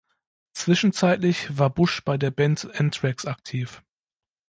[0.55, 3.83] Zwischenzeitlich war Bush bei der Band Anthrax aktiv.